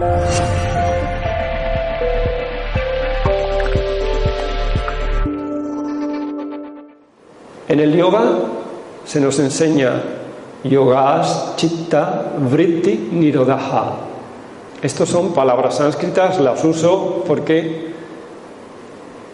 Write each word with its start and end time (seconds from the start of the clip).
En 0.00 0.06
el 7.80 7.96
yoga 7.96 8.22
se 9.04 9.20
nos 9.20 9.40
enseña 9.40 10.00
yogas, 10.62 11.54
chitta, 11.56 12.32
vritti, 12.38 13.08
nirodha. 13.12 13.58
Estos 14.80 15.08
son 15.08 15.32
palabras 15.32 15.74
sánscritas, 15.76 16.38
las 16.38 16.64
uso 16.64 17.24
porque 17.26 17.88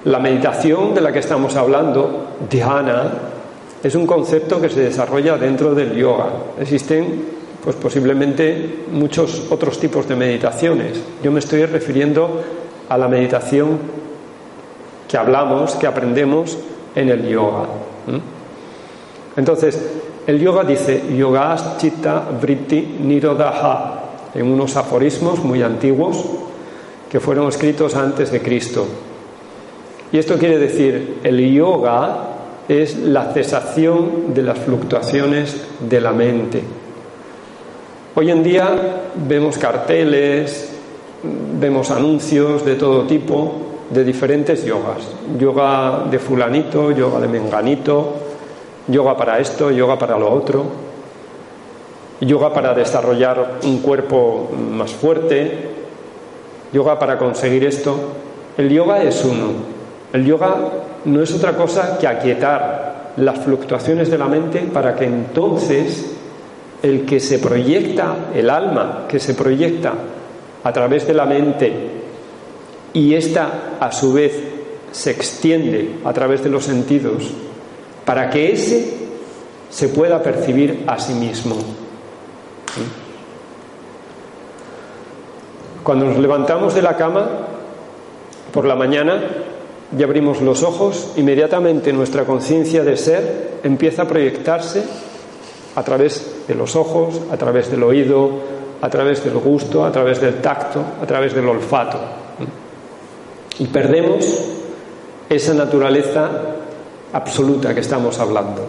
la 0.04 0.18
meditación 0.18 0.94
de 0.94 1.02
la 1.02 1.12
que 1.12 1.18
estamos 1.18 1.56
hablando, 1.56 2.28
dhyana, 2.48 3.12
es 3.82 3.94
un 3.94 4.06
concepto 4.06 4.62
que 4.62 4.70
se 4.70 4.80
desarrolla 4.80 5.36
dentro 5.36 5.74
del 5.74 5.94
yoga. 5.94 6.28
Existen 6.58 7.43
pues 7.64 7.76
posiblemente 7.76 8.84
muchos 8.92 9.46
otros 9.50 9.80
tipos 9.80 10.06
de 10.06 10.16
meditaciones. 10.16 11.00
Yo 11.22 11.32
me 11.32 11.38
estoy 11.38 11.64
refiriendo 11.64 12.42
a 12.88 12.98
la 12.98 13.08
meditación 13.08 13.78
que 15.08 15.16
hablamos, 15.16 15.74
que 15.76 15.86
aprendemos 15.86 16.58
en 16.94 17.08
el 17.08 17.26
yoga. 17.26 17.64
Entonces, 19.36 19.80
el 20.26 20.38
yoga 20.38 20.62
dice 20.64 21.02
yogas 21.16 21.78
chitta 21.78 22.28
vritti 22.40 22.98
nirodha 23.00 24.00
en 24.34 24.46
unos 24.46 24.76
aforismos 24.76 25.42
muy 25.42 25.62
antiguos 25.62 26.22
que 27.10 27.20
fueron 27.20 27.48
escritos 27.48 27.94
antes 27.94 28.30
de 28.30 28.42
Cristo. 28.42 28.86
Y 30.12 30.18
esto 30.18 30.36
quiere 30.36 30.58
decir, 30.58 31.20
el 31.24 31.52
yoga 31.52 32.28
es 32.68 32.98
la 32.98 33.32
cesación 33.32 34.34
de 34.34 34.42
las 34.42 34.58
fluctuaciones 34.58 35.56
de 35.80 36.00
la 36.00 36.12
mente. 36.12 36.62
Hoy 38.16 38.30
en 38.30 38.44
día 38.44 38.68
vemos 39.26 39.58
carteles, 39.58 40.72
vemos 41.58 41.90
anuncios 41.90 42.64
de 42.64 42.76
todo 42.76 43.08
tipo, 43.08 43.54
de 43.90 44.04
diferentes 44.04 44.64
yogas. 44.64 45.08
Yoga 45.36 46.04
de 46.08 46.20
fulanito, 46.20 46.92
yoga 46.92 47.18
de 47.18 47.26
menganito, 47.26 48.14
yoga 48.86 49.16
para 49.16 49.40
esto, 49.40 49.72
yoga 49.72 49.98
para 49.98 50.16
lo 50.16 50.32
otro, 50.32 50.64
yoga 52.20 52.54
para 52.54 52.72
desarrollar 52.72 53.54
un 53.64 53.78
cuerpo 53.78 54.48
más 54.70 54.92
fuerte, 54.92 55.70
yoga 56.72 56.96
para 56.96 57.18
conseguir 57.18 57.64
esto. 57.64 57.96
El 58.56 58.70
yoga 58.70 59.02
es 59.02 59.24
uno. 59.24 59.54
El 60.12 60.24
yoga 60.24 60.54
no 61.06 61.20
es 61.20 61.34
otra 61.34 61.56
cosa 61.56 61.98
que 61.98 62.06
aquietar 62.06 63.10
las 63.16 63.40
fluctuaciones 63.40 64.08
de 64.08 64.18
la 64.18 64.26
mente 64.26 64.60
para 64.72 64.94
que 64.94 65.04
entonces 65.04 66.13
el 66.84 67.06
que 67.06 67.18
se 67.18 67.38
proyecta, 67.38 68.30
el 68.34 68.50
alma 68.50 69.06
que 69.08 69.18
se 69.18 69.32
proyecta 69.32 69.94
a 70.62 70.70
través 70.70 71.06
de 71.06 71.14
la 71.14 71.24
mente 71.24 71.72
y 72.92 73.14
esta 73.14 73.78
a 73.80 73.90
su 73.90 74.12
vez 74.12 74.38
se 74.92 75.10
extiende 75.10 75.96
a 76.04 76.12
través 76.12 76.44
de 76.44 76.50
los 76.50 76.64
sentidos, 76.64 77.24
para 78.04 78.28
que 78.28 78.52
ese 78.52 78.96
se 79.70 79.88
pueda 79.88 80.22
percibir 80.22 80.84
a 80.86 80.98
sí 80.98 81.14
mismo. 81.14 81.56
Cuando 85.82 86.04
nos 86.04 86.18
levantamos 86.18 86.74
de 86.74 86.82
la 86.82 86.98
cama 86.98 87.28
por 88.52 88.66
la 88.66 88.74
mañana 88.74 89.22
y 89.98 90.02
abrimos 90.02 90.42
los 90.42 90.62
ojos, 90.62 91.12
inmediatamente 91.16 91.94
nuestra 91.94 92.24
conciencia 92.24 92.84
de 92.84 92.98
ser 92.98 93.60
empieza 93.64 94.02
a 94.02 94.08
proyectarse 94.08 94.84
a 95.76 95.82
través 95.82 96.46
de 96.46 96.54
los 96.54 96.76
ojos, 96.76 97.20
a 97.30 97.36
través 97.36 97.70
del 97.70 97.82
oído, 97.82 98.30
a 98.80 98.88
través 98.88 99.24
del 99.24 99.34
gusto, 99.38 99.84
a 99.84 99.90
través 99.90 100.20
del 100.20 100.40
tacto, 100.40 100.82
a 101.02 101.06
través 101.06 101.34
del 101.34 101.48
olfato. 101.48 101.98
Y 103.58 103.66
perdemos 103.66 104.26
esa 105.28 105.54
naturaleza 105.54 106.28
absoluta 107.12 107.74
que 107.74 107.80
estamos 107.80 108.18
hablando. 108.18 108.66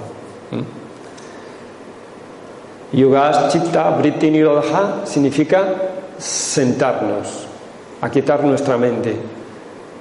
Yoga 2.93 3.49
Chitta 3.49 3.89
Vritti 3.89 4.31
Nirodha 4.31 5.01
significa 5.05 5.66
sentarnos, 6.17 7.45
aquietar 8.01 8.43
nuestra 8.43 8.77
mente, 8.77 9.16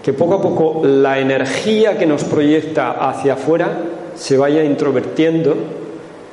que 0.02 0.12
poco 0.12 0.34
a 0.34 0.42
poco 0.42 0.86
la 0.86 1.18
energía 1.18 1.98
que 1.98 2.06
nos 2.06 2.22
proyecta 2.24 2.92
hacia 3.08 3.34
afuera 3.34 3.68
se 4.14 4.36
vaya 4.36 4.62
introvertiendo 4.62 5.56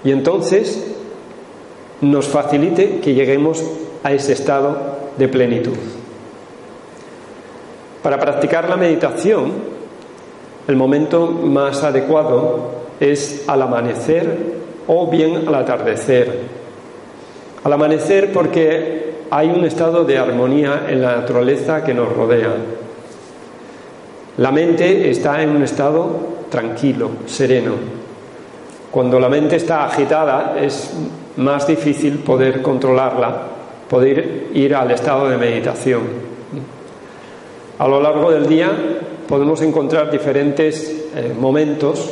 y 0.03 0.11
entonces 0.11 0.83
nos 2.01 2.27
facilite 2.27 2.99
que 2.99 3.13
lleguemos 3.13 3.63
a 4.03 4.11
ese 4.11 4.33
estado 4.33 4.77
de 5.17 5.27
plenitud. 5.27 5.77
Para 8.01 8.19
practicar 8.19 8.67
la 8.67 8.77
meditación, 8.77 9.51
el 10.67 10.75
momento 10.75 11.27
más 11.27 11.83
adecuado 11.83 12.71
es 12.99 13.43
al 13.47 13.61
amanecer 13.61 14.61
o 14.87 15.07
bien 15.07 15.47
al 15.47 15.55
atardecer. 15.55 16.39
Al 17.63 17.73
amanecer 17.73 18.31
porque 18.33 19.13
hay 19.29 19.49
un 19.49 19.65
estado 19.65 20.03
de 20.03 20.17
armonía 20.17 20.87
en 20.89 21.01
la 21.01 21.17
naturaleza 21.17 21.83
que 21.83 21.93
nos 21.93 22.11
rodea. 22.11 22.55
La 24.37 24.51
mente 24.51 25.11
está 25.11 25.43
en 25.43 25.49
un 25.49 25.63
estado 25.63 26.09
tranquilo, 26.49 27.11
sereno, 27.27 28.00
cuando 28.91 29.19
la 29.19 29.29
mente 29.29 29.55
está 29.55 29.85
agitada 29.85 30.55
es 30.59 30.91
más 31.37 31.65
difícil 31.65 32.19
poder 32.19 32.61
controlarla, 32.61 33.41
poder 33.89 34.47
ir 34.53 34.75
al 34.75 34.91
estado 34.91 35.29
de 35.29 35.37
meditación. 35.37 36.01
A 37.79 37.87
lo 37.87 38.01
largo 38.01 38.31
del 38.31 38.47
día 38.47 38.69
podemos 39.27 39.61
encontrar 39.61 40.11
diferentes 40.11 41.07
eh, 41.15 41.33
momentos 41.39 42.11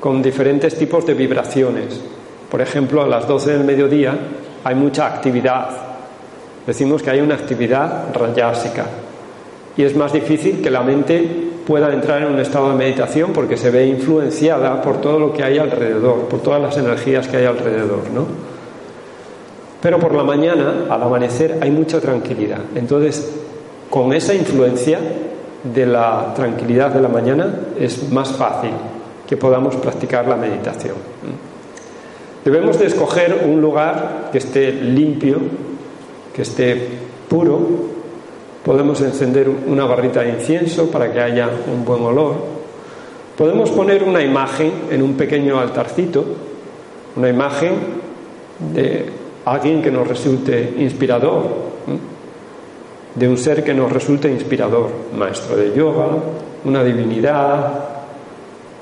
con 0.00 0.22
diferentes 0.22 0.76
tipos 0.76 1.06
de 1.06 1.14
vibraciones. 1.14 2.00
Por 2.50 2.62
ejemplo, 2.62 3.02
a 3.02 3.06
las 3.06 3.28
12 3.28 3.52
del 3.52 3.64
mediodía 3.64 4.18
hay 4.64 4.74
mucha 4.74 5.06
actividad. 5.06 5.68
Decimos 6.66 7.02
que 7.02 7.10
hay 7.10 7.20
una 7.20 7.34
actividad 7.34 8.14
rayásica 8.14 8.86
y 9.76 9.82
es 9.82 9.94
más 9.94 10.12
difícil 10.12 10.62
que 10.62 10.70
la 10.70 10.82
mente 10.82 11.51
pueda 11.66 11.92
entrar 11.92 12.22
en 12.22 12.32
un 12.32 12.40
estado 12.40 12.70
de 12.70 12.76
meditación 12.76 13.32
porque 13.32 13.56
se 13.56 13.70
ve 13.70 13.86
influenciada 13.86 14.82
por 14.82 15.00
todo 15.00 15.18
lo 15.18 15.32
que 15.32 15.42
hay 15.42 15.58
alrededor, 15.58 16.28
por 16.28 16.40
todas 16.40 16.60
las 16.60 16.76
energías 16.76 17.28
que 17.28 17.38
hay 17.38 17.44
alrededor, 17.44 18.10
¿no? 18.12 18.26
Pero 19.80 19.98
por 19.98 20.14
la 20.14 20.22
mañana, 20.22 20.86
al 20.88 21.02
amanecer, 21.02 21.58
hay 21.60 21.70
mucha 21.70 22.00
tranquilidad. 22.00 22.60
Entonces, 22.74 23.32
con 23.90 24.12
esa 24.12 24.32
influencia 24.32 24.98
de 25.62 25.86
la 25.86 26.32
tranquilidad 26.34 26.90
de 26.90 27.00
la 27.00 27.08
mañana, 27.08 27.52
es 27.78 28.10
más 28.10 28.32
fácil 28.32 28.70
que 29.28 29.36
podamos 29.36 29.76
practicar 29.76 30.26
la 30.28 30.36
meditación. 30.36 30.94
Debemos 32.44 32.78
de 32.78 32.86
escoger 32.86 33.44
un 33.44 33.60
lugar 33.60 34.28
que 34.32 34.38
esté 34.38 34.72
limpio, 34.72 35.38
que 36.34 36.42
esté 36.42 36.88
puro, 37.28 37.91
Podemos 38.64 39.00
encender 39.00 39.48
una 39.48 39.84
barrita 39.84 40.20
de 40.20 40.30
incienso 40.30 40.90
para 40.90 41.12
que 41.12 41.20
haya 41.20 41.48
un 41.72 41.84
buen 41.84 42.02
olor. 42.02 42.36
Podemos 43.36 43.70
poner 43.70 44.04
una 44.04 44.22
imagen 44.22 44.72
en 44.90 45.02
un 45.02 45.14
pequeño 45.14 45.58
altarcito, 45.58 46.24
una 47.16 47.28
imagen 47.28 47.72
de 48.72 49.06
alguien 49.44 49.82
que 49.82 49.90
nos 49.90 50.06
resulte 50.06 50.74
inspirador, 50.78 51.72
de 53.14 53.28
un 53.28 53.36
ser 53.36 53.64
que 53.64 53.74
nos 53.74 53.92
resulte 53.92 54.30
inspirador, 54.30 54.88
maestro 55.16 55.56
de 55.56 55.74
yoga, 55.74 56.06
una 56.64 56.84
divinidad, 56.84 57.72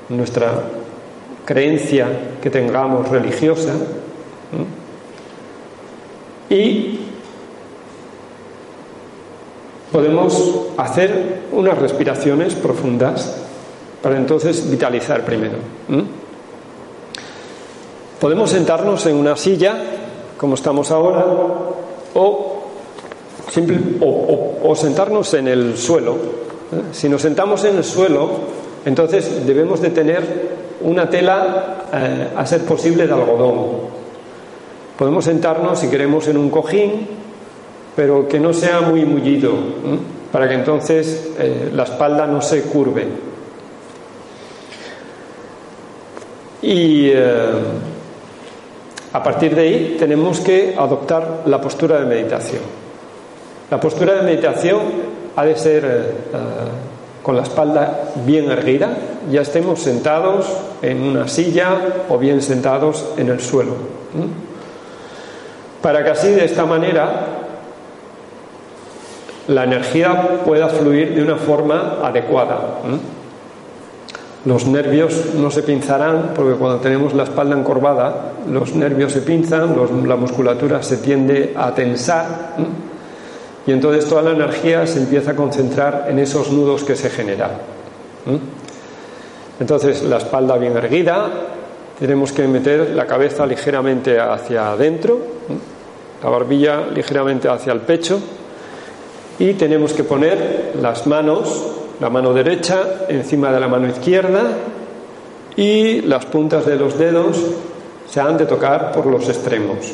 nuestra 0.09 0.51
creencia 1.43 2.07
que 2.41 2.49
tengamos 2.49 3.09
religiosa. 3.09 3.73
Y 6.49 6.99
podemos 9.91 10.67
hacer 10.77 11.41
unas 11.51 11.77
respiraciones 11.77 12.55
profundas 12.55 13.35
para 14.01 14.17
entonces 14.17 14.69
vitalizar 14.69 15.23
primero. 15.23 15.57
Podemos 18.19 18.51
sentarnos 18.51 19.05
en 19.05 19.15
una 19.15 19.35
silla 19.35 19.75
como 20.41 20.55
estamos 20.55 20.89
ahora, 20.89 21.23
o, 22.15 22.63
sentarnos 24.75 25.31
en 25.35 25.47
el 25.47 25.77
suelo. 25.77 26.13
¿eh? 26.13 26.81
Si 26.91 27.07
nos 27.07 27.21
sentamos 27.21 27.63
en 27.65 27.77
el 27.77 27.83
suelo, 27.83 28.27
entonces 28.83 29.45
debemos 29.45 29.81
de 29.81 29.91
tener 29.91 30.23
una 30.81 31.07
tela, 31.07 31.85
eh, 31.93 32.29
a 32.35 32.43
ser 32.47 32.61
posible, 32.61 33.05
de 33.05 33.13
algodón. 33.13 33.91
Podemos 34.97 35.25
sentarnos, 35.25 35.77
si 35.77 35.87
queremos, 35.87 36.27
en 36.27 36.37
un 36.37 36.49
cojín, 36.49 37.07
pero 37.95 38.27
que 38.27 38.39
no 38.39 38.53
sea 38.53 38.81
muy 38.81 39.05
mullido, 39.05 39.53
para 40.31 40.47
que 40.47 40.55
entonces 40.55 41.31
eh, 41.37 41.71
la 41.73 41.83
espalda 41.83 42.25
no 42.25 42.41
se 42.41 42.63
curve. 42.63 43.07
Y 46.61 47.09
eh, 47.09 47.49
a 49.13 49.21
partir 49.23 49.55
de 49.55 49.61
ahí 49.61 49.95
tenemos 49.99 50.39
que 50.39 50.75
adoptar 50.77 51.43
la 51.45 51.59
postura 51.59 51.99
de 51.99 52.05
meditación. 52.05 52.61
La 53.69 53.79
postura 53.79 54.15
de 54.15 54.21
meditación 54.21 54.79
ha 55.35 55.45
de 55.45 55.57
ser 55.57 55.83
eh, 55.85 56.39
con 57.21 57.35
la 57.35 57.43
espalda 57.43 58.11
bien 58.25 58.49
erguida, 58.49 58.97
ya 59.29 59.41
estemos 59.41 59.79
sentados 59.81 60.45
en 60.81 61.03
una 61.03 61.27
silla 61.27 61.77
o 62.09 62.17
bien 62.17 62.41
sentados 62.41 63.05
en 63.17 63.29
el 63.29 63.39
suelo. 63.39 63.75
Para 65.81 66.03
que 66.03 66.09
así 66.11 66.29
de 66.29 66.45
esta 66.45 66.65
manera 66.65 67.40
la 69.47 69.63
energía 69.63 70.41
pueda 70.45 70.69
fluir 70.69 71.15
de 71.15 71.23
una 71.23 71.35
forma 71.35 71.99
adecuada. 72.03 72.59
Los 74.45 74.65
nervios 74.65 75.35
no 75.35 75.51
se 75.51 75.61
pinzarán 75.61 76.31
porque 76.35 76.57
cuando 76.57 76.79
tenemos 76.79 77.13
la 77.13 77.23
espalda 77.23 77.57
encorvada, 77.57 78.33
los 78.49 78.73
nervios 78.75 79.11
se 79.11 79.21
pinzan, 79.21 79.75
la 80.07 80.15
musculatura 80.15 80.81
se 80.81 80.97
tiende 80.97 81.53
a 81.55 81.73
tensar 81.73 82.55
y 83.67 83.71
entonces 83.71 84.07
toda 84.07 84.23
la 84.23 84.31
energía 84.31 84.87
se 84.87 84.99
empieza 84.99 85.31
a 85.31 85.35
concentrar 85.35 86.07
en 86.09 86.17
esos 86.17 86.51
nudos 86.51 86.83
que 86.83 86.95
se 86.95 87.09
generan. 87.09 87.51
Entonces 89.59 90.01
la 90.01 90.17
espalda 90.17 90.57
bien 90.57 90.75
erguida, 90.75 91.29
tenemos 91.99 92.31
que 92.31 92.47
meter 92.47 92.91
la 92.95 93.05
cabeza 93.05 93.45
ligeramente 93.45 94.19
hacia 94.19 94.71
adentro, 94.71 95.19
la 96.23 96.29
barbilla 96.31 96.87
ligeramente 96.91 97.47
hacia 97.47 97.73
el 97.73 97.81
pecho 97.81 98.19
y 99.41 99.55
tenemos 99.55 99.93
que 99.93 100.03
poner 100.03 100.73
las 100.79 101.07
manos, 101.07 101.65
la 101.99 102.11
mano 102.11 102.31
derecha 102.31 103.05
encima 103.09 103.51
de 103.51 103.59
la 103.59 103.67
mano 103.67 103.87
izquierda 103.87 104.43
y 105.55 106.01
las 106.01 106.27
puntas 106.27 106.67
de 106.67 106.75
los 106.75 106.95
dedos 106.95 107.39
se 108.07 108.21
han 108.21 108.37
de 108.37 108.45
tocar 108.45 108.91
por 108.91 109.07
los 109.07 109.27
extremos. 109.27 109.93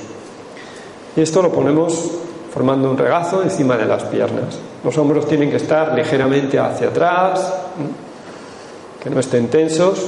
Y 1.16 1.22
esto 1.22 1.42
lo 1.42 1.50
ponemos 1.54 2.12
formando 2.54 2.92
un 2.92 2.98
regazo 2.98 3.42
encima 3.42 3.78
de 3.78 3.86
las 3.86 4.04
piernas. 4.04 4.60
Los 4.84 4.98
hombros 4.98 5.26
tienen 5.30 5.50
que 5.50 5.56
estar 5.56 5.96
ligeramente 5.96 6.60
hacia 6.60 6.90
atrás, 6.90 7.54
que 9.02 9.10
no 9.10 9.22
estén 9.22 9.48
tensos. 9.48 10.08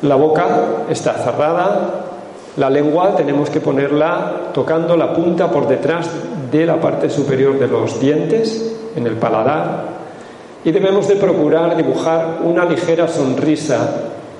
La 0.00 0.14
boca 0.14 0.86
está 0.88 1.12
cerrada, 1.22 2.13
la 2.56 2.70
lengua 2.70 3.16
tenemos 3.16 3.50
que 3.50 3.60
ponerla 3.60 4.50
tocando 4.52 4.96
la 4.96 5.12
punta 5.12 5.50
por 5.50 5.66
detrás 5.66 6.08
de 6.50 6.66
la 6.66 6.80
parte 6.80 7.10
superior 7.10 7.58
de 7.58 7.66
los 7.66 8.00
dientes, 8.00 8.76
en 8.94 9.06
el 9.06 9.14
paladar, 9.14 9.84
y 10.64 10.70
debemos 10.70 11.08
de 11.08 11.16
procurar 11.16 11.76
dibujar 11.76 12.38
una 12.44 12.64
ligera 12.64 13.08
sonrisa 13.08 13.90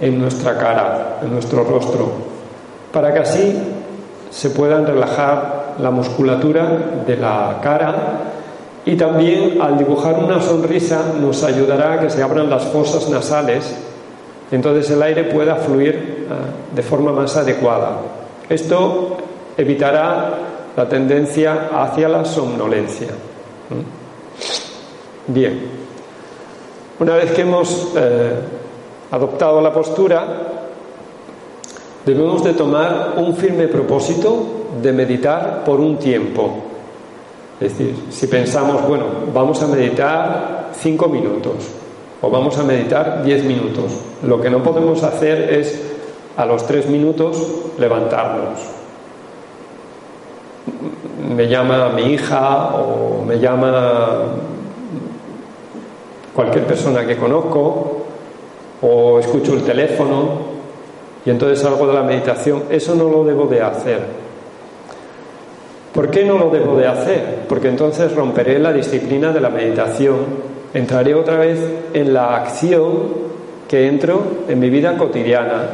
en 0.00 0.20
nuestra 0.20 0.56
cara, 0.56 1.18
en 1.22 1.32
nuestro 1.32 1.64
rostro, 1.64 2.12
para 2.92 3.12
que 3.12 3.20
así 3.20 3.58
se 4.30 4.50
puedan 4.50 4.86
relajar 4.86 5.74
la 5.80 5.90
musculatura 5.90 6.66
de 7.06 7.16
la 7.16 7.58
cara 7.62 7.94
y 8.86 8.96
también 8.96 9.60
al 9.60 9.78
dibujar 9.78 10.18
una 10.18 10.40
sonrisa 10.40 11.02
nos 11.20 11.42
ayudará 11.42 11.94
a 11.94 12.00
que 12.00 12.10
se 12.10 12.22
abran 12.22 12.50
las 12.50 12.64
fosas 12.64 13.08
nasales, 13.08 13.74
entonces 14.50 14.90
el 14.90 15.02
aire 15.02 15.24
pueda 15.24 15.56
fluir 15.56 16.26
ah, 16.30 16.74
de 16.74 16.82
forma 16.82 17.12
más 17.12 17.36
adecuada. 17.36 17.98
Esto 18.48 19.16
evitará 19.56 20.38
la 20.76 20.88
tendencia 20.88 21.70
hacia 21.72 22.08
la 22.08 22.24
somnolencia. 22.24 23.08
Bien, 25.26 25.60
una 27.00 27.14
vez 27.14 27.32
que 27.32 27.42
hemos 27.42 27.92
eh, 27.96 28.32
adoptado 29.10 29.60
la 29.60 29.72
postura, 29.72 30.26
debemos 32.04 32.44
de 32.44 32.52
tomar 32.52 33.14
un 33.16 33.34
firme 33.34 33.68
propósito 33.68 34.66
de 34.82 34.92
meditar 34.92 35.64
por 35.64 35.80
un 35.80 35.96
tiempo. 35.96 36.50
Es 37.60 37.78
decir, 37.78 37.94
si 38.10 38.26
pensamos, 38.26 38.86
bueno, 38.86 39.06
vamos 39.32 39.62
a 39.62 39.68
meditar 39.68 40.70
cinco 40.78 41.08
minutos 41.08 41.83
o 42.24 42.30
vamos 42.30 42.56
a 42.58 42.62
meditar 42.62 43.22
diez 43.22 43.44
minutos, 43.44 43.92
lo 44.22 44.40
que 44.40 44.48
no 44.48 44.62
podemos 44.62 45.02
hacer 45.02 45.52
es 45.52 45.82
a 46.36 46.46
los 46.46 46.66
tres 46.66 46.88
minutos 46.88 47.36
levantarnos 47.78 48.74
me 51.34 51.48
llama 51.48 51.88
mi 51.90 52.12
hija 52.12 52.74
o 52.76 53.24
me 53.24 53.38
llama 53.38 54.22
cualquier 56.34 56.64
persona 56.64 57.06
que 57.06 57.16
conozco 57.16 58.04
o 58.82 59.18
escucho 59.18 59.54
el 59.54 59.62
teléfono 59.62 60.54
y 61.24 61.30
entonces 61.30 61.60
salgo 61.60 61.86
de 61.86 61.94
la 61.94 62.02
meditación. 62.02 62.64
Eso 62.70 62.94
no 62.94 63.08
lo 63.08 63.24
debo 63.24 63.46
de 63.46 63.62
hacer. 63.62 64.00
¿Por 65.92 66.10
qué 66.10 66.24
no 66.24 66.38
lo 66.38 66.50
debo 66.50 66.76
de 66.76 66.86
hacer? 66.86 67.44
Porque 67.48 67.68
entonces 67.68 68.14
romperé 68.14 68.58
la 68.58 68.72
disciplina 68.72 69.32
de 69.32 69.40
la 69.40 69.48
meditación, 69.48 70.16
entraré 70.74 71.14
otra 71.14 71.38
vez 71.38 71.58
en 71.92 72.12
la 72.12 72.36
acción 72.36 73.24
que 73.68 73.86
entro 73.86 74.22
en 74.48 74.58
mi 74.58 74.68
vida 74.68 74.98
cotidiana 74.98 75.68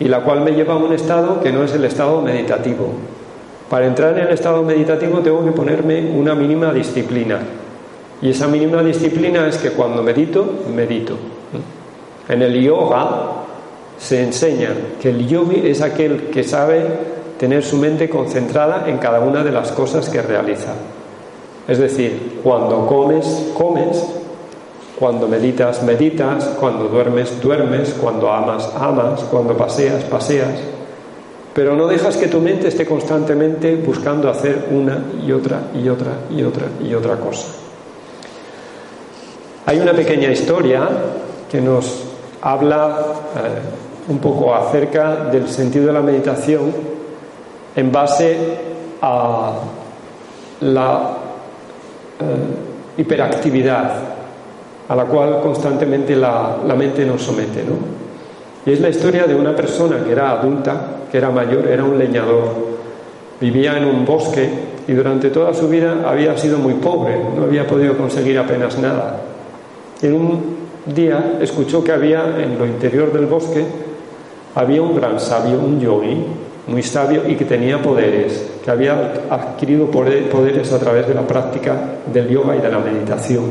y 0.00 0.08
la 0.08 0.20
cual 0.20 0.40
me 0.40 0.52
lleva 0.52 0.74
a 0.74 0.78
un 0.78 0.92
estado 0.92 1.40
que 1.40 1.52
no 1.52 1.62
es 1.62 1.72
el 1.74 1.84
estado 1.84 2.20
meditativo. 2.20 2.88
Para 3.70 3.86
entrar 3.86 4.18
en 4.18 4.26
el 4.26 4.32
estado 4.32 4.62
meditativo 4.62 5.20
tengo 5.20 5.44
que 5.44 5.52
ponerme 5.52 6.10
una 6.14 6.34
mínima 6.34 6.72
disciplina. 6.72 7.38
Y 8.20 8.30
esa 8.30 8.48
mínima 8.48 8.82
disciplina 8.82 9.46
es 9.46 9.58
que 9.58 9.70
cuando 9.70 10.02
medito, 10.02 10.44
medito. 10.74 11.16
En 12.28 12.42
el 12.42 12.60
yoga 12.62 13.32
se 13.98 14.22
enseña 14.22 14.70
que 15.00 15.10
el 15.10 15.26
yogi 15.26 15.68
es 15.68 15.82
aquel 15.82 16.30
que 16.30 16.42
sabe 16.42 16.86
tener 17.38 17.62
su 17.62 17.76
mente 17.76 18.08
concentrada 18.08 18.84
en 18.88 18.98
cada 18.98 19.20
una 19.20 19.44
de 19.44 19.52
las 19.52 19.72
cosas 19.72 20.08
que 20.08 20.22
realiza. 20.22 20.72
Es 21.66 21.78
decir, 21.78 22.40
cuando 22.42 22.86
comes, 22.86 23.52
comes, 23.54 24.04
cuando 24.98 25.26
meditas, 25.26 25.82
meditas, 25.82 26.44
cuando 26.60 26.84
duermes, 26.84 27.40
duermes, 27.40 27.94
cuando 28.00 28.30
amas, 28.30 28.70
amas, 28.76 29.22
cuando 29.24 29.56
paseas, 29.56 30.04
paseas. 30.04 30.54
Pero 31.52 31.74
no 31.76 31.86
dejas 31.86 32.16
que 32.16 32.28
tu 32.28 32.40
mente 32.40 32.68
esté 32.68 32.86
constantemente 32.86 33.76
buscando 33.76 34.28
hacer 34.28 34.68
una 34.70 34.98
y 35.24 35.32
otra 35.32 35.62
y 35.74 35.88
otra 35.88 36.12
y 36.30 36.42
otra 36.42 36.66
y 36.82 36.94
otra 36.94 37.16
cosa. 37.16 37.48
Hay 39.66 39.80
una 39.80 39.92
pequeña 39.92 40.30
historia 40.30 40.88
que 41.50 41.60
nos 41.60 42.04
habla 42.42 42.98
eh, 43.36 44.10
un 44.10 44.18
poco 44.18 44.54
acerca 44.54 45.24
del 45.26 45.48
sentido 45.48 45.86
de 45.86 45.92
la 45.92 46.02
meditación 46.02 46.72
en 47.74 47.90
base 47.90 48.36
a 49.00 49.52
la 50.60 51.16
eh, 52.20 53.00
hiperactividad 53.00 54.13
a 54.88 54.96
la 54.96 55.04
cual 55.04 55.40
constantemente 55.40 56.16
la, 56.16 56.58
la 56.66 56.74
mente 56.74 57.04
nos 57.04 57.22
somete. 57.22 57.62
¿no? 57.62 57.76
Y 58.66 58.72
es 58.72 58.80
la 58.80 58.88
historia 58.88 59.26
de 59.26 59.34
una 59.34 59.54
persona 59.54 60.02
que 60.04 60.12
era 60.12 60.30
adulta 60.30 60.94
era 61.16 61.30
mayor, 61.30 61.68
era 61.68 61.84
un 61.84 61.96
leñador, 61.96 62.54
vivía 63.40 63.78
en 63.78 63.84
un 63.84 64.04
bosque 64.04 64.48
y 64.86 64.92
durante 64.92 65.30
toda 65.30 65.54
su 65.54 65.68
vida 65.68 66.02
había 66.04 66.36
sido 66.36 66.58
muy 66.58 66.74
pobre, 66.74 67.16
no 67.36 67.44
había 67.44 67.66
podido 67.66 67.96
conseguir 67.96 68.38
apenas 68.38 68.78
nada. 68.78 69.20
En 70.02 70.12
un 70.12 70.56
día 70.86 71.36
escuchó 71.40 71.84
que 71.84 71.92
había 71.92 72.24
en 72.38 72.58
lo 72.58 72.66
interior 72.66 73.12
del 73.12 73.26
bosque 73.26 73.64
había 74.56 74.82
un 74.82 74.96
gran 74.96 75.18
sabio, 75.20 75.58
un 75.58 75.80
yogi, 75.80 76.24
muy 76.66 76.82
sabio 76.82 77.22
y 77.28 77.36
que 77.36 77.44
tenía 77.44 77.80
poderes, 77.80 78.50
que 78.64 78.70
había 78.70 79.24
adquirido 79.30 79.86
poderes 79.86 80.72
a 80.72 80.78
través 80.78 81.06
de 81.06 81.14
la 81.14 81.22
práctica 81.22 81.76
del 82.12 82.28
yoga 82.28 82.56
y 82.56 82.60
de 82.60 82.70
la 82.70 82.78
meditación. 82.78 83.44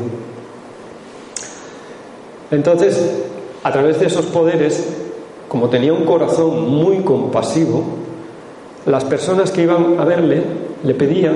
Entonces, 2.53 3.01
a 3.63 3.71
través 3.71 3.99
de 3.99 4.07
esos 4.07 4.25
poderes, 4.27 4.87
como 5.47 5.69
tenía 5.69 5.91
un 5.91 6.05
corazón 6.05 6.69
muy 6.69 6.97
compasivo, 6.97 7.83
las 8.85 9.03
personas 9.05 9.51
que 9.51 9.63
iban 9.63 9.99
a 9.99 10.05
verle 10.05 10.43
le 10.83 10.93
pedían 10.93 11.35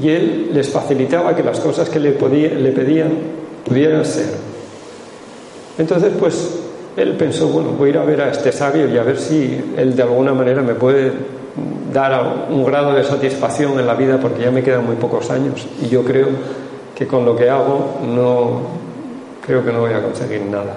y 0.00 0.08
él 0.08 0.50
les 0.54 0.68
facilitaba 0.68 1.34
que 1.34 1.42
las 1.42 1.60
cosas 1.60 1.88
que 1.88 1.98
le, 1.98 2.12
le 2.12 2.72
pedían 2.72 3.10
pudieran 3.66 4.04
ser. 4.04 4.26
Entonces, 5.78 6.12
pues 6.18 6.58
él 6.96 7.12
pensó, 7.18 7.48
bueno, 7.48 7.72
voy 7.76 7.88
a 7.88 7.92
ir 7.92 7.98
a 7.98 8.04
ver 8.04 8.20
a 8.22 8.30
este 8.30 8.50
sabio 8.50 8.88
y 8.88 8.96
a 8.96 9.02
ver 9.02 9.18
si 9.18 9.74
él 9.76 9.94
de 9.94 10.02
alguna 10.02 10.32
manera 10.32 10.62
me 10.62 10.74
puede 10.74 11.12
dar 11.92 12.46
un 12.50 12.64
grado 12.64 12.94
de 12.94 13.04
satisfacción 13.04 13.78
en 13.78 13.86
la 13.86 13.94
vida 13.94 14.18
porque 14.18 14.42
ya 14.42 14.50
me 14.50 14.62
quedan 14.62 14.86
muy 14.86 14.96
pocos 14.96 15.30
años 15.30 15.66
y 15.82 15.88
yo 15.88 16.02
creo 16.02 16.28
que 16.94 17.06
con 17.06 17.26
lo 17.26 17.36
que 17.36 17.50
hago 17.50 17.98
no 18.06 18.85
creo 19.46 19.64
que 19.64 19.72
no 19.72 19.80
voy 19.80 19.92
a 19.92 20.02
conseguir 20.02 20.42
nada. 20.42 20.74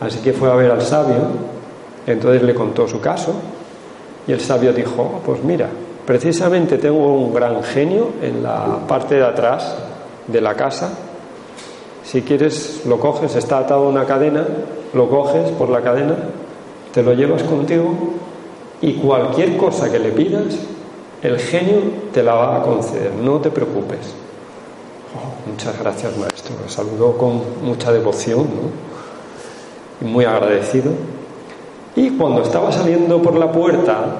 Así 0.00 0.18
que 0.18 0.32
fue 0.32 0.50
a 0.50 0.54
ver 0.54 0.70
al 0.70 0.82
sabio, 0.82 1.22
entonces 2.06 2.42
le 2.42 2.54
contó 2.54 2.86
su 2.86 3.00
caso 3.00 3.34
y 4.26 4.32
el 4.32 4.40
sabio 4.40 4.72
dijo, 4.72 5.20
pues 5.24 5.42
mira, 5.42 5.68
precisamente 6.06 6.78
tengo 6.78 7.14
un 7.14 7.32
gran 7.32 7.62
genio 7.62 8.10
en 8.20 8.42
la 8.42 8.80
parte 8.86 9.14
de 9.16 9.24
atrás 9.24 9.76
de 10.26 10.40
la 10.40 10.54
casa, 10.54 10.90
si 12.04 12.22
quieres 12.22 12.82
lo 12.86 12.98
coges, 12.98 13.34
está 13.36 13.58
atado 13.58 13.86
a 13.86 13.88
una 13.88 14.04
cadena, 14.04 14.44
lo 14.92 15.08
coges 15.08 15.50
por 15.52 15.70
la 15.70 15.80
cadena, 15.80 16.16
te 16.92 17.02
lo 17.02 17.14
llevas 17.14 17.42
contigo 17.44 17.94
y 18.80 18.94
cualquier 18.94 19.56
cosa 19.56 19.90
que 19.90 19.98
le 19.98 20.10
pidas, 20.10 20.58
el 21.22 21.38
genio 21.38 21.80
te 22.12 22.22
la 22.22 22.34
va 22.34 22.56
a 22.56 22.62
conceder, 22.62 23.12
no 23.14 23.38
te 23.38 23.50
preocupes. 23.50 24.21
Muchas 25.46 25.78
gracias, 25.78 26.16
maestro. 26.16 26.54
Lo 26.62 26.68
saludó 26.68 27.18
con 27.18 27.42
mucha 27.62 27.92
devoción 27.92 28.46
y 30.00 30.04
muy 30.04 30.24
agradecido. 30.24 30.92
Y 31.94 32.10
cuando 32.10 32.42
estaba 32.42 32.72
saliendo 32.72 33.20
por 33.20 33.36
la 33.36 33.52
puerta, 33.52 34.16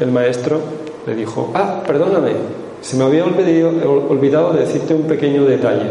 el 0.00 0.10
maestro 0.10 0.60
le 1.06 1.14
dijo, 1.14 1.50
ah, 1.54 1.82
perdóname, 1.86 2.32
se 2.80 2.96
me 2.96 3.04
había 3.04 3.24
olvidado, 3.24 4.08
olvidado 4.08 4.52
decirte 4.52 4.94
un 4.94 5.02
pequeño 5.02 5.44
detalle. 5.44 5.90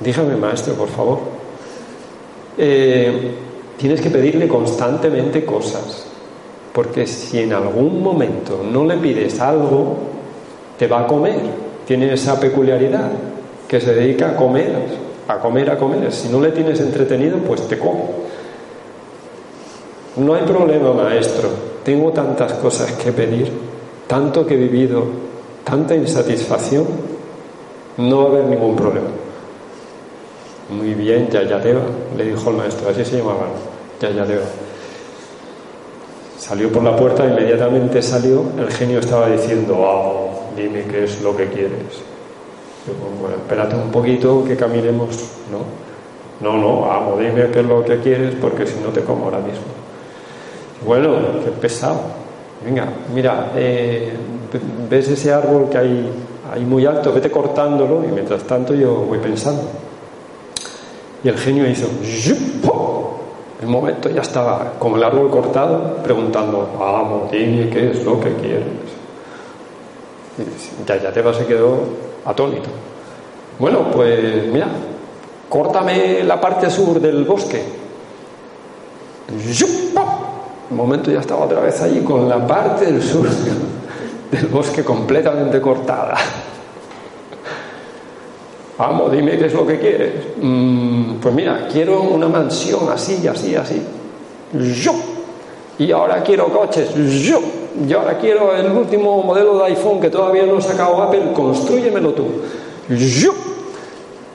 Dígame, 0.00 0.36
maestro, 0.36 0.74
por 0.74 0.88
favor. 0.88 1.18
Eh, 2.58 3.34
tienes 3.78 4.00
que 4.00 4.10
pedirle 4.10 4.46
constantemente 4.46 5.44
cosas. 5.44 6.06
Porque 6.72 7.06
si 7.06 7.38
en 7.38 7.54
algún 7.54 8.02
momento 8.02 8.60
no 8.70 8.84
le 8.84 8.98
pides 8.98 9.40
algo, 9.40 9.96
te 10.78 10.86
va 10.86 11.00
a 11.00 11.06
comer. 11.06 11.40
Tiene 11.86 12.12
esa 12.12 12.38
peculiaridad 12.38 13.10
que 13.68 13.80
se 13.80 13.94
dedica 13.94 14.30
a 14.30 14.36
comer, 14.36 14.72
a 15.28 15.38
comer, 15.38 15.70
a 15.70 15.78
comer. 15.78 16.12
Si 16.12 16.28
no 16.28 16.40
le 16.40 16.52
tienes 16.52 16.80
entretenido, 16.80 17.38
pues 17.38 17.66
te 17.68 17.78
come. 17.78 18.02
No 20.16 20.34
hay 20.34 20.44
problema, 20.44 20.92
maestro. 20.92 21.48
Tengo 21.84 22.10
tantas 22.12 22.54
cosas 22.54 22.92
que 22.92 23.12
pedir, 23.12 23.50
tanto 24.06 24.46
que 24.46 24.54
he 24.54 24.56
vivido, 24.56 25.04
tanta 25.64 25.94
insatisfacción. 25.94 26.86
No 27.98 28.18
va 28.18 28.24
a 28.24 28.32
haber 28.32 28.44
ningún 28.46 28.76
problema. 28.76 29.08
Muy 30.68 30.94
bien, 30.94 31.28
Yayadeva, 31.30 31.82
le 32.16 32.24
dijo 32.24 32.50
el 32.50 32.56
maestro, 32.56 32.88
así 32.90 33.04
se 33.04 33.18
llamaba, 33.18 33.46
Yayadeva. 34.00 34.44
Salió 36.38 36.70
por 36.72 36.82
la 36.82 36.96
puerta, 36.96 37.24
inmediatamente 37.24 38.02
salió, 38.02 38.44
el 38.58 38.70
genio 38.70 38.98
estaba 38.98 39.28
diciendo, 39.28 39.76
oh, 39.78 40.30
dime 40.56 40.84
qué 40.84 41.04
es 41.04 41.22
lo 41.22 41.36
que 41.36 41.46
quieres. 41.48 42.15
Bueno, 43.20 43.36
espérate 43.36 43.76
un 43.76 43.90
poquito 43.90 44.44
que 44.44 44.56
caminemos, 44.56 45.08
¿no? 45.50 45.86
No, 46.40 46.58
no, 46.58 46.90
amo, 46.90 47.16
dime 47.18 47.50
qué 47.50 47.60
es 47.60 47.66
lo 47.66 47.82
que 47.84 47.98
quieres 47.98 48.34
porque 48.34 48.66
si 48.66 48.78
no 48.80 48.88
te 48.88 49.00
como 49.00 49.24
ahora 49.24 49.38
mismo. 49.38 49.64
Bueno, 50.84 51.14
qué 51.44 51.50
pesado. 51.50 52.00
Venga, 52.64 52.86
mira, 53.14 53.52
eh, 53.56 54.12
ves 54.88 55.08
ese 55.08 55.32
árbol 55.32 55.68
que 55.70 55.78
hay 55.78 56.10
ahí 56.52 56.64
muy 56.64 56.84
alto, 56.86 57.12
vete 57.12 57.30
cortándolo 57.30 58.04
y 58.04 58.12
mientras 58.12 58.42
tanto 58.44 58.74
yo 58.74 58.92
voy 58.92 59.18
pensando. 59.18 59.62
Y 61.24 61.28
el 61.28 61.38
genio 61.38 61.68
hizo, 61.68 61.88
el 63.60 63.68
momento 63.68 64.10
ya 64.10 64.20
estaba 64.20 64.74
con 64.78 64.94
el 64.94 65.02
árbol 65.02 65.30
cortado, 65.30 65.96
preguntando, 66.02 66.70
vamos, 66.78 67.30
dime 67.30 67.68
qué 67.70 67.90
es 67.90 68.04
lo 68.04 68.20
que 68.20 68.32
quieres. 68.34 68.66
Y 70.38 70.86
ya, 70.86 71.02
ya 71.02 71.12
Teba 71.12 71.32
se 71.32 71.46
quedó 71.46 72.05
atónito. 72.26 72.68
Bueno, 73.58 73.90
pues 73.90 74.46
mira, 74.52 74.68
córtame 75.48 76.22
la 76.24 76.40
parte 76.40 76.70
sur 76.70 77.00
del 77.00 77.24
bosque. 77.24 77.62
El 80.68 80.76
momento 80.76 81.10
ya 81.10 81.20
estaba 81.20 81.44
otra 81.44 81.60
vez 81.60 81.80
allí 81.80 82.00
con 82.00 82.28
la 82.28 82.46
parte 82.46 82.86
del 82.86 83.02
sur 83.02 83.28
del 84.30 84.46
bosque 84.46 84.84
completamente 84.84 85.60
cortada. 85.60 86.16
Vamos, 88.78 89.10
dime 89.10 89.38
qué 89.38 89.46
es 89.46 89.54
lo 89.54 89.66
que 89.66 89.78
quieres. 89.78 90.12
Mm, 90.40 91.14
pues 91.14 91.34
mira, 91.34 91.66
quiero 91.72 92.02
una 92.02 92.28
mansión 92.28 92.90
así, 92.90 93.26
así, 93.26 93.54
así. 93.54 93.82
Yo. 94.52 94.92
Y 95.78 95.90
ahora 95.92 96.22
quiero 96.22 96.48
coches. 96.48 96.94
Yo. 96.94 97.40
Y 97.88 97.92
ahora 97.92 98.18
quiero 98.18 98.54
el 98.54 98.70
último 98.70 99.22
modelo 99.22 99.58
de 99.58 99.64
iPhone 99.66 100.00
que 100.00 100.10
todavía 100.10 100.44
no 100.44 100.58
ha 100.58 100.62
sacado 100.62 101.02
Apple. 101.02 101.32
Construyemelo 101.34 102.12
tú. 102.12 102.24
Yo. 102.88 103.32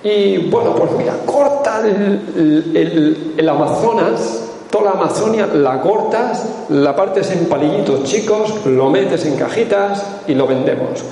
Y 0.03 0.49
bueno, 0.49 0.75
pues 0.75 0.91
mira, 0.97 1.13
corta 1.25 1.81
el, 1.85 3.33
el 3.37 3.49
Amazonas 3.49 4.51
toda 4.71 4.85
la 4.85 4.91
Amazonia 4.91 5.47
la 5.47 5.81
cortas, 5.81 6.47
la 6.69 6.95
partes 6.95 7.29
en 7.31 7.45
palillitos 7.45 8.05
chicos, 8.05 8.65
lo 8.65 8.89
metes 8.89 9.25
en 9.25 9.35
cajitas 9.35 10.03
y 10.27 10.33
lo 10.33 10.47
vendemos. 10.47 11.03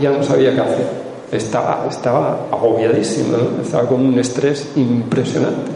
ya 0.00 0.10
no 0.10 0.22
sabía 0.22 0.52
qué 0.54 0.60
hacer. 0.60 1.08
Estaba, 1.30 1.86
estaba 1.88 2.48
agobiadísimo, 2.50 3.36
estaba 3.62 3.86
con 3.86 4.04
un 4.04 4.18
estrés 4.18 4.72
impresionante. 4.76 5.70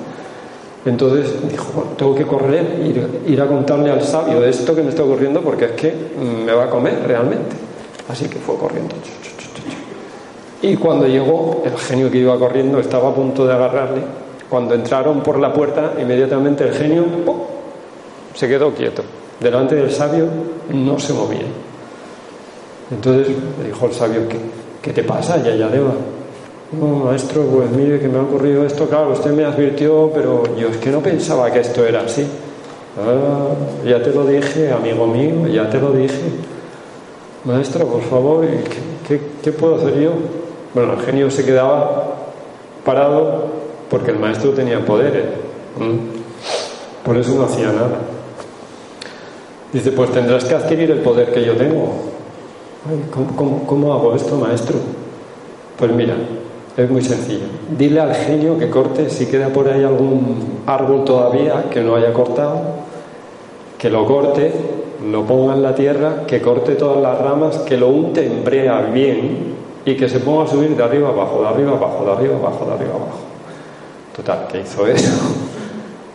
Entonces 0.85 1.49
dijo, 1.49 1.85
tengo 1.97 2.15
que 2.15 2.27
correr, 2.27 2.81
ir, 2.85 3.21
ir 3.27 3.41
a 3.41 3.47
contarle 3.47 3.91
al 3.91 4.03
sabio 4.03 4.41
de 4.41 4.51
esto 4.51 4.75
que 4.75 4.83
me 4.83 4.89
está 4.89 5.05
ocurriendo 5.05 5.41
porque 5.41 5.67
es 5.67 5.73
que 5.73 5.95
me 6.45 6.53
va 6.53 6.65
a 6.65 6.71
comer 6.71 7.05
realmente. 7.07 7.57
Así 8.09 8.29
que 8.29 8.39
fue 8.39 8.57
corriendo. 8.57 8.95
Y 10.61 10.77
cuando 10.77 11.07
llegó, 11.07 11.63
el 11.65 11.77
genio 11.77 12.11
que 12.11 12.19
iba 12.19 12.39
corriendo 12.39 12.79
estaba 12.79 13.11
a 13.11 13.15
punto 13.15 13.47
de 13.47 13.53
agarrarle. 13.53 14.03
Cuando 14.49 14.75
entraron 14.75 15.23
por 15.23 15.39
la 15.39 15.53
puerta, 15.53 15.95
inmediatamente 16.01 16.65
el 16.65 16.75
genio 16.75 17.05
se 18.35 18.49
quedó 18.49 18.73
quieto. 18.75 19.03
Delante 19.41 19.77
del 19.77 19.91
sabio 19.91 20.27
no 20.73 20.99
se 20.99 21.13
movía. 21.13 21.47
Entonces 22.91 23.29
le 23.61 23.69
dijo 23.69 23.87
el 23.87 23.93
sabio, 23.93 24.29
¿qué, 24.29 24.37
qué 24.83 24.93
te 24.93 25.03
pasa, 25.03 25.43
Yayadeva? 25.43 25.95
No, 26.73 27.05
maestro, 27.05 27.43
pues 27.43 27.71
mire 27.71 28.01
que 28.01 28.09
me 28.09 28.19
ha 28.19 28.23
ocurrido 28.23 28.65
esto, 28.65 28.89
claro, 28.89 29.13
usted 29.13 29.33
me 29.33 29.45
advirtió, 29.45 30.11
pero 30.15 30.57
yo 30.57 30.69
es 30.69 30.79
que 30.79 30.91
no 30.91 31.01
pensaba 31.01 31.51
que 31.51 31.61
esto 31.61 31.85
era 31.85 32.03
así. 32.03 32.27
Ah, 32.99 33.49
ya 33.85 34.03
te 34.03 34.11
lo 34.11 34.25
dije, 34.25 34.73
amigo 34.73 35.07
mío, 35.07 35.47
ya 35.49 35.69
te 35.69 35.79
lo 35.79 35.93
dije. 35.93 36.23
Maestro, 37.45 37.87
por 37.87 38.03
favor, 38.03 38.47
¿qué, 39.07 39.21
qué 39.43 39.53
puedo 39.53 39.77
hacer 39.77 40.01
yo? 40.01 40.13
Bueno, 40.75 40.95
el 40.95 41.01
genio 41.01 41.31
se 41.31 41.45
quedaba 41.45 42.17
parado 42.85 43.45
porque 43.91 44.11
el 44.11 44.19
maestro 44.19 44.53
tenía 44.53 44.85
poderes. 44.85 45.25
Por 47.05 47.17
eso 47.17 47.35
no 47.35 47.45
hacía 47.45 47.67
nada. 47.67 47.99
Dice, 49.73 49.93
pues 49.93 50.11
tendrás 50.13 50.45
que 50.45 50.55
adquirir 50.55 50.91
el 50.91 51.01
poder 51.01 51.33
que 51.33 51.45
yo 51.45 51.55
tengo. 51.57 51.93
¿cómo, 53.67 53.93
hago 53.93 54.15
esto, 54.15 54.37
maestro? 54.37 54.77
Pues 55.79 55.93
mira, 55.93 56.15
es 56.77 56.91
muy 56.91 57.03
sencillo. 57.03 57.47
Dile 57.77 58.01
al 58.01 58.15
genio 58.15 58.59
que 58.59 58.71
corte, 58.71 59.11
si 59.11 59.27
queda 59.27 59.49
por 59.49 59.69
ahí 59.69 59.85
algún 59.85 60.63
árbol 60.67 61.05
todavía 61.05 61.65
que 61.71 61.83
no 61.83 61.97
haya 61.97 62.13
cortado, 62.13 62.61
que 63.79 63.91
lo 63.91 64.07
corte, 64.07 64.53
lo 65.11 65.25
ponga 65.25 65.55
en 65.55 65.63
la 65.63 65.75
tierra, 65.75 66.25
que 66.27 66.41
corte 66.41 66.75
todas 66.75 67.03
las 67.03 67.21
ramas, 67.21 67.59
que 67.59 67.77
lo 67.77 67.89
unte 67.89 68.27
en 68.27 68.45
bien 68.93 69.55
y 69.85 69.97
que 69.97 70.09
se 70.09 70.21
ponga 70.21 70.45
a 70.45 70.47
subir 70.47 70.77
de 70.77 70.83
arriba 70.83 71.09
abajo, 71.09 71.43
de 71.43 71.49
arriba 71.49 71.73
abajo, 71.73 72.05
de 72.05 72.13
arriba 72.13 72.37
abajo, 72.37 72.65
de 72.67 72.73
arriba 72.73 72.95
abajo. 72.95 73.19
Total, 74.17 74.47
que 74.51 74.61
hizo 74.61 74.87
eso. 74.87 75.11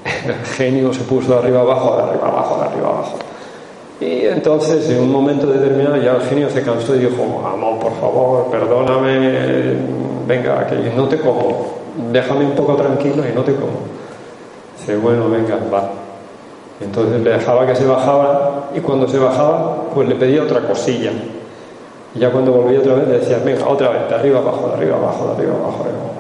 El 0.26 0.46
genio 0.46 0.94
se 0.94 1.02
puso 1.02 1.34
de 1.34 1.40
arriba 1.40 1.62
abajo, 1.62 1.98
de 1.98 2.04
arriba 2.04 2.28
abajo, 2.30 2.58
de 2.58 2.68
arriba 2.68 2.88
abajo. 2.90 3.27
Y 4.00 4.26
entonces, 4.26 4.90
en 4.90 5.02
un 5.02 5.12
momento 5.12 5.48
determinado, 5.48 5.98
ya 5.98 6.16
el 6.16 6.22
genio 6.22 6.50
se 6.50 6.62
cansó 6.62 6.96
y 6.96 7.00
dijo, 7.00 7.44
amor, 7.46 7.80
por 7.80 7.94
favor, 8.00 8.52
perdóname, 8.52 9.76
venga, 10.28 10.68
que 10.68 10.92
no 10.96 11.08
te 11.08 11.18
como, 11.18 11.78
déjame 12.12 12.46
un 12.46 12.52
poco 12.52 12.76
tranquilo 12.76 13.24
y 13.28 13.34
no 13.34 13.42
te 13.42 13.56
como. 13.56 13.80
Dice, 14.78 14.98
bueno, 14.98 15.30
venga, 15.30 15.58
va. 15.74 15.90
Entonces 16.80 17.22
le 17.22 17.32
dejaba 17.32 17.66
que 17.66 17.76
se 17.76 17.88
bajaba 17.88 18.70
y 18.76 18.82
cuando 18.82 19.08
se 19.08 19.18
bajaba, 19.18 19.86
pues 19.96 20.08
le 20.08 20.14
pedía 20.14 20.44
otra 20.44 20.62
cosilla. 20.62 21.12
Y 22.14 22.20
ya 22.20 22.30
cuando 22.30 22.52
volvía 22.52 22.80
otra 22.80 22.94
vez 22.94 23.08
le 23.08 23.20
decía, 23.20 23.40
venga, 23.44 23.68
otra 23.68 23.90
vez, 23.90 24.10
de 24.10 24.16
arriba 24.16 24.40
abajo, 24.40 24.68
de 24.68 24.74
arriba 24.76 24.98
abajo, 24.98 25.26
de 25.26 25.32
arriba 25.34 25.54
abajo, 25.56 25.84
de 25.84 25.90
abajo. 25.90 26.12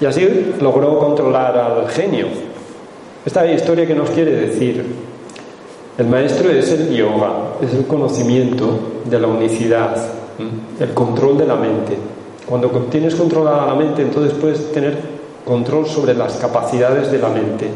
Y 0.00 0.04
así 0.06 0.54
logró 0.60 0.98
controlar 0.98 1.58
al 1.58 1.88
genio. 1.88 2.26
Esta 3.24 3.44
historia 3.50 3.86
que 3.86 3.94
nos 3.94 4.10
quiere 4.10 4.30
decir, 4.32 4.84
el 5.98 6.06
maestro 6.08 6.50
es 6.50 6.70
el 6.72 6.94
yoga, 6.94 7.54
es 7.62 7.72
el 7.72 7.86
conocimiento 7.86 8.78
de 9.04 9.18
la 9.18 9.28
unicidad, 9.28 9.96
el 10.78 10.92
control 10.92 11.38
de 11.38 11.46
la 11.46 11.56
mente. 11.56 11.96
Cuando 12.46 12.68
tienes 12.90 13.14
controlada 13.14 13.66
la 13.66 13.74
mente, 13.74 14.02
entonces 14.02 14.34
puedes 14.38 14.72
tener 14.72 14.98
control 15.44 15.86
sobre 15.86 16.12
las 16.14 16.34
capacidades 16.34 17.10
de 17.10 17.18
la 17.18 17.28
mente. 17.28 17.70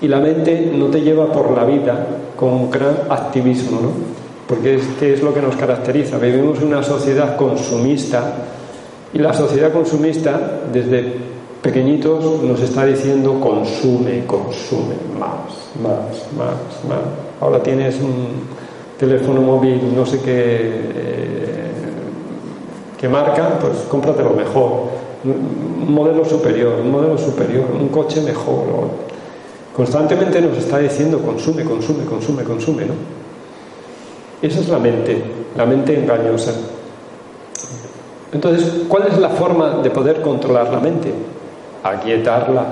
y 0.00 0.06
la 0.06 0.20
mente 0.20 0.70
no 0.72 0.86
te 0.86 1.00
lleva 1.00 1.26
por 1.32 1.50
la 1.50 1.64
vida 1.64 2.06
con 2.36 2.50
un 2.50 2.70
gran 2.70 2.98
activismo, 3.10 3.80
¿no? 3.80 3.90
Porque 4.46 4.76
es, 4.76 4.82
¿qué 4.98 5.14
es 5.14 5.22
lo 5.22 5.34
que 5.34 5.42
nos 5.42 5.56
caracteriza? 5.56 6.18
Vivimos 6.18 6.58
en 6.58 6.68
una 6.68 6.84
sociedad 6.84 7.36
consumista 7.36 8.32
y 9.12 9.18
la 9.18 9.34
sociedad 9.34 9.72
consumista 9.72 10.60
desde 10.72 11.14
pequeñitos 11.60 12.42
nos 12.42 12.60
está 12.60 12.86
diciendo 12.86 13.40
consume, 13.40 14.24
consume, 14.24 14.94
más, 15.18 15.50
más, 15.82 16.32
más, 16.36 16.84
más. 16.88 17.27
Ahora 17.40 17.62
tienes 17.62 18.00
un 18.00 18.28
teléfono 18.98 19.40
móvil, 19.40 19.94
no 19.94 20.04
sé 20.04 20.20
qué, 20.20 20.72
eh, 23.04 23.08
marca, 23.08 23.58
pues 23.60 23.78
cómprate 23.88 24.24
lo 24.24 24.30
mejor. 24.30 24.98
Un 25.24 25.92
modelo 25.94 26.24
superior, 26.24 26.80
un 26.80 26.90
modelo 26.90 27.16
superior, 27.16 27.66
un 27.72 27.88
coche 27.88 28.20
mejor. 28.22 28.64
Constantemente 29.76 30.40
nos 30.40 30.58
está 30.58 30.78
diciendo 30.78 31.20
consume, 31.20 31.62
consume, 31.62 32.04
consume, 32.04 32.42
consume, 32.42 32.84
¿no? 32.86 32.94
Esa 34.42 34.60
es 34.60 34.68
la 34.68 34.78
mente, 34.78 35.22
la 35.56 35.64
mente 35.66 35.96
engañosa. 35.96 36.52
Entonces, 38.32 38.82
¿cuál 38.88 39.06
es 39.08 39.18
la 39.18 39.30
forma 39.30 39.78
de 39.82 39.90
poder 39.90 40.20
controlar 40.20 40.72
la 40.72 40.80
mente? 40.80 41.12
Aquietarla, 41.82 42.66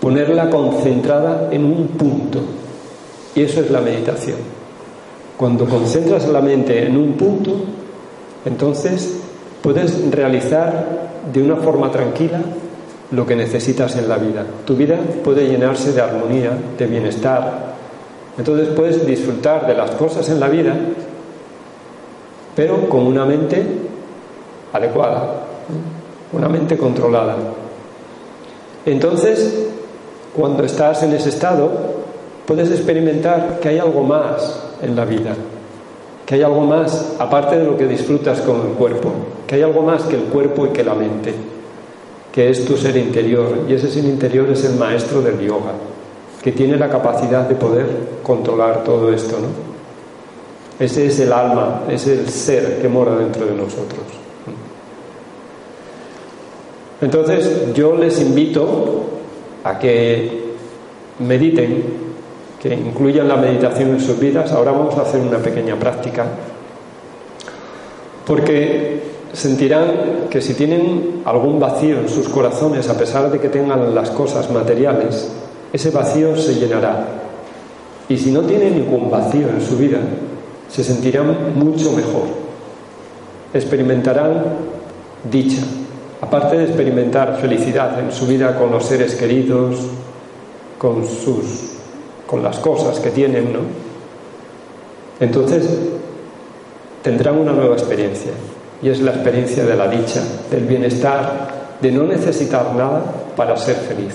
ponerla 0.00 0.50
concentrada 0.50 1.48
en 1.50 1.64
un 1.64 1.88
punto. 1.88 2.40
Y 3.36 3.42
eso 3.42 3.60
es 3.60 3.70
la 3.70 3.80
meditación. 3.80 4.38
Cuando 5.36 5.66
concentras 5.66 6.26
la 6.26 6.40
mente 6.40 6.86
en 6.86 6.96
un 6.96 7.12
punto, 7.12 7.52
entonces 8.46 9.18
puedes 9.62 10.10
realizar 10.10 11.10
de 11.32 11.42
una 11.42 11.56
forma 11.56 11.90
tranquila 11.90 12.40
lo 13.10 13.26
que 13.26 13.36
necesitas 13.36 13.94
en 13.96 14.08
la 14.08 14.16
vida. 14.16 14.44
Tu 14.64 14.74
vida 14.74 14.98
puede 15.22 15.46
llenarse 15.46 15.92
de 15.92 16.00
armonía, 16.00 16.52
de 16.78 16.86
bienestar. 16.86 17.74
Entonces 18.38 18.68
puedes 18.68 19.06
disfrutar 19.06 19.66
de 19.66 19.74
las 19.74 19.90
cosas 19.92 20.28
en 20.30 20.40
la 20.40 20.48
vida, 20.48 20.74
pero 22.54 22.88
con 22.88 23.06
una 23.06 23.26
mente 23.26 23.62
adecuada, 24.72 25.42
una 26.32 26.48
mente 26.48 26.78
controlada. 26.78 27.36
Entonces, 28.86 29.66
cuando 30.34 30.64
estás 30.64 31.02
en 31.02 31.12
ese 31.12 31.28
estado, 31.28 31.95
puedes 32.46 32.70
experimentar 32.70 33.58
que 33.60 33.68
hay 33.68 33.78
algo 33.78 34.02
más 34.02 34.62
en 34.82 34.94
la 34.96 35.04
vida, 35.04 35.34
que 36.24 36.34
hay 36.36 36.42
algo 36.42 36.62
más 36.62 37.16
aparte 37.18 37.58
de 37.58 37.64
lo 37.64 37.76
que 37.76 37.86
disfrutas 37.86 38.40
con 38.40 38.60
el 38.62 38.72
cuerpo, 38.74 39.10
que 39.46 39.56
hay 39.56 39.62
algo 39.62 39.82
más 39.82 40.04
que 40.04 40.16
el 40.16 40.22
cuerpo 40.24 40.66
y 40.66 40.70
que 40.70 40.84
la 40.84 40.94
mente 40.94 41.34
que 42.36 42.50
es 42.50 42.66
tu 42.66 42.76
ser 42.76 42.94
interior. 42.98 43.64
Y 43.66 43.72
ese 43.72 43.90
ser 43.90 44.04
interior 44.04 44.50
es 44.50 44.62
el 44.64 44.76
maestro 44.76 45.22
del 45.22 45.40
yoga, 45.40 45.72
que 46.42 46.52
tiene 46.52 46.76
la 46.76 46.90
capacidad 46.90 47.48
de 47.48 47.54
poder 47.54 47.86
controlar 48.22 48.84
todo 48.84 49.10
esto, 49.10 49.38
¿no? 49.40 49.48
Ese 50.78 51.06
es 51.06 51.18
el 51.18 51.32
alma, 51.32 51.84
es 51.88 52.06
el 52.06 52.28
ser 52.28 52.82
que 52.82 52.90
mora 52.90 53.16
dentro 53.16 53.46
de 53.46 53.54
nosotros. 53.54 54.02
Entonces 57.00 57.72
yo 57.72 57.96
les 57.96 58.20
invito 58.20 59.04
a 59.64 59.78
que 59.78 60.44
mediten, 61.20 61.84
que 62.60 62.74
incluyan 62.74 63.28
la 63.28 63.36
meditación 63.36 63.90
en 63.90 64.00
sus 64.00 64.18
vidas. 64.18 64.52
Ahora 64.52 64.72
vamos 64.72 64.96
a 64.96 65.02
hacer 65.02 65.20
una 65.20 65.38
pequeña 65.38 65.76
práctica, 65.76 66.26
porque 68.26 69.02
sentirán 69.32 70.28
que 70.30 70.40
si 70.40 70.54
tienen 70.54 71.22
algún 71.24 71.60
vacío 71.60 72.00
en 72.00 72.08
sus 72.08 72.28
corazones, 72.28 72.88
a 72.88 72.96
pesar 72.96 73.30
de 73.30 73.38
que 73.38 73.48
tengan 73.48 73.94
las 73.94 74.10
cosas 74.10 74.50
materiales, 74.50 75.30
ese 75.72 75.90
vacío 75.90 76.36
se 76.36 76.54
llenará. 76.54 77.06
Y 78.08 78.16
si 78.16 78.30
no 78.30 78.42
tienen 78.42 78.78
ningún 78.78 79.10
vacío 79.10 79.48
en 79.48 79.60
su 79.60 79.76
vida, 79.76 79.98
se 80.68 80.82
sentirán 80.82 81.54
mucho 81.54 81.92
mejor. 81.92 82.24
Experimentarán 83.52 84.42
dicha, 85.30 85.62
aparte 86.20 86.56
de 86.56 86.64
experimentar 86.64 87.36
felicidad 87.40 87.98
en 88.00 88.12
su 88.12 88.26
vida 88.26 88.58
con 88.58 88.70
los 88.70 88.84
seres 88.84 89.14
queridos, 89.14 89.76
con 90.78 91.06
sus 91.06 91.75
con 92.26 92.42
las 92.42 92.58
cosas 92.58 92.98
que 92.98 93.10
tienen, 93.10 93.52
¿no? 93.52 93.60
Entonces 95.20 95.66
tendrán 97.02 97.38
una 97.38 97.52
nueva 97.52 97.74
experiencia 97.74 98.32
y 98.82 98.88
es 98.88 99.00
la 99.00 99.12
experiencia 99.12 99.64
de 99.64 99.76
la 99.76 99.88
dicha, 99.88 100.22
del 100.50 100.64
bienestar, 100.64 101.76
de 101.80 101.92
no 101.92 102.02
necesitar 102.04 102.74
nada 102.74 103.02
para 103.36 103.56
ser 103.56 103.76
feliz. 103.76 104.14